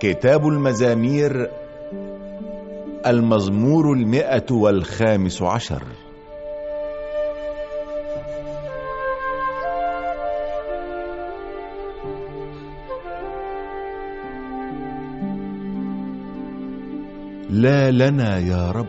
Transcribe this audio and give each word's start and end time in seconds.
كتاب 0.00 0.46
المزامير 0.46 1.50
المزمور 3.06 3.92
المئة 3.92 4.52
والخامس 4.52 5.42
عشر. 5.42 5.82
لا 17.50 17.90
لنا 17.90 18.38
يا 18.38 18.70
رب 18.70 18.86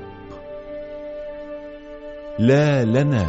لا 2.40 2.84
لنا 2.84 3.26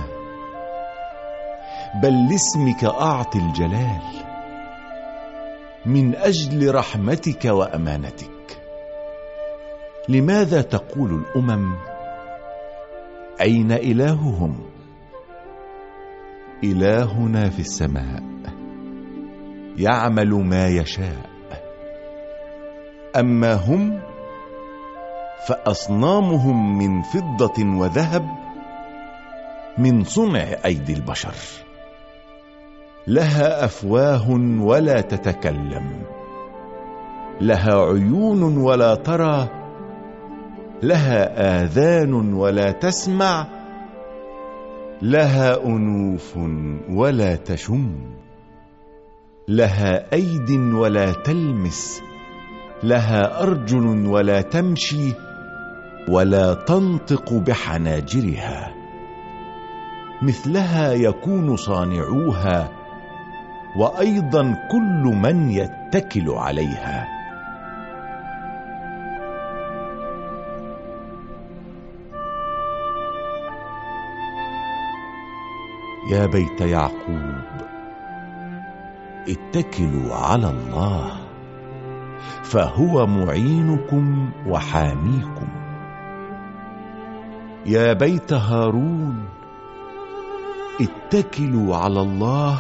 بل 2.03 2.29
لاسمك 2.31 2.85
أعطي 2.85 3.39
الجلال. 3.39 4.28
من 5.89 6.15
أجل 6.15 6.75
رحمتك 6.75 7.45
وأمانتك. 7.45 8.61
لماذا 10.09 10.63
تقول 10.63 11.15
الأمم 11.15 11.77
أين 13.41 13.73
إلههم؟ 13.73 14.59
إلهنا 16.65 17.51
في 17.51 17.61
السماء 17.61 18.23
يعمل 19.77 20.31
ما 20.31 20.69
يشاء. 20.69 21.31
أما 23.17 23.55
هم 23.55 24.01
فأصنامهم 25.49 26.79
من 26.79 27.03
فضة 27.03 27.79
وذهب 27.81 28.29
من 29.79 30.05
صنع 30.05 30.47
أيدي 30.65 30.93
البشر. 30.93 31.35
لها 33.09 33.65
أفواه 33.65 34.31
ولا 34.61 35.01
تتكلم 35.01 36.03
لها 37.41 37.75
عيون 37.75 38.43
ولا 38.43 38.95
ترى 38.95 39.49
لها 40.83 41.63
آذان 41.63 42.33
ولا 42.35 42.71
تسمع 42.71 43.47
لها 45.03 45.65
أنوف 45.67 46.37
ولا 46.91 47.37
تشم 47.37 47.91
لها 49.49 50.13
أيد 50.13 50.51
ولا 50.51 51.13
تلمس 51.13 52.03
لها 52.83 53.43
أرجل 53.43 54.07
ولا 54.07 54.41
تمشي 54.41 55.13
ولا 56.09 56.55
تنطق 56.55 57.33
بحناجرها 57.33 58.75
مثلها 60.23 60.93
يكون 60.93 61.57
صانعوها 61.57 62.79
وأيضا 63.77 64.69
كل 64.71 65.03
من 65.23 65.51
يتكل 65.51 66.31
عليها. 66.31 67.09
يا 76.11 76.27
بيت 76.27 76.61
يعقوب 76.61 77.35
اتكلوا 79.29 80.15
على 80.15 80.51
الله 80.51 81.11
فهو 82.43 83.07
معينكم 83.07 84.31
وحاميكم. 84.47 85.49
يا 87.67 87.93
بيت 87.93 88.33
هارون 88.33 89.29
اتكلوا 90.81 91.77
على 91.77 92.01
الله 92.01 92.59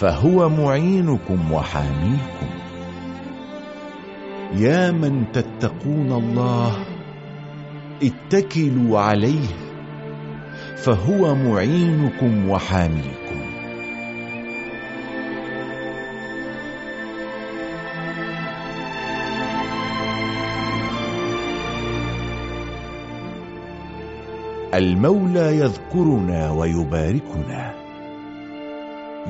فهو 0.00 0.48
معينكم 0.48 1.52
وحاميكم. 1.52 2.46
يا 4.54 4.90
من 4.90 5.24
تتقون 5.32 6.12
الله 6.12 6.76
اتكلوا 8.02 9.00
عليه 9.00 9.48
فهو 10.76 11.34
معينكم 11.34 12.50
وحاميكم. 12.50 13.40
المولى 24.74 25.58
يذكرنا 25.58 26.50
ويباركنا. 26.50 27.85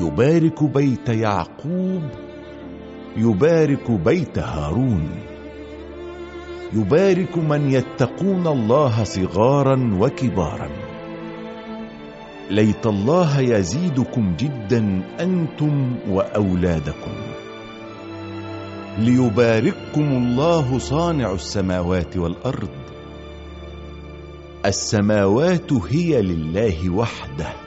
يبارك 0.00 0.64
بيت 0.64 1.08
يعقوب 1.08 2.02
يبارك 3.16 3.90
بيت 3.90 4.38
هارون. 4.38 5.08
يبارك 6.72 7.38
من 7.38 7.70
يتقون 7.72 8.46
الله 8.46 9.04
صغارا 9.04 9.98
وكبارا. 10.00 10.68
ليت 12.50 12.86
الله 12.86 13.40
يزيدكم 13.40 14.34
جدا 14.38 15.02
أنتم 15.20 15.96
وأولادكم. 16.10 17.14
ليبارككم 18.98 20.00
الله 20.00 20.78
صانع 20.78 21.32
السماوات 21.32 22.16
والأرض. 22.16 22.68
السماوات 24.66 25.72
هي 25.72 26.22
لله 26.22 26.90
وحده. 26.90 27.65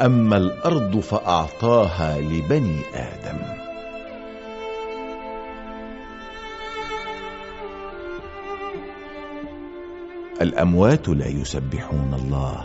أما 0.00 0.36
الأرض 0.36 1.00
فأعطاها 1.00 2.20
لبني 2.20 2.80
آدم. 2.94 3.38
الأموات 10.40 11.08
لا 11.08 11.26
يسبحون 11.26 12.14
الله 12.14 12.64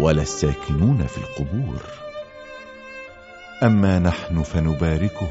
ولا 0.00 0.22
الساكنون 0.22 1.06
في 1.06 1.18
القبور. 1.18 1.82
أما 3.62 3.98
نحن 3.98 4.42
فنباركه. 4.42 5.28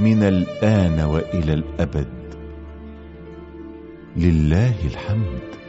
من 0.00 0.22
الآن 0.22 1.00
وإلى 1.00 1.52
الأبد. 1.52 2.34
لله 4.16 4.74
الحمد. 4.84 5.63